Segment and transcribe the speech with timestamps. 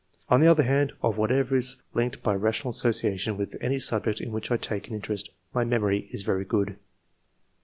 [0.29, 4.31] On tHe other hand, of whatever is linked by rational association with any subject in
[4.31, 6.77] which I take an interest, my memory is very good.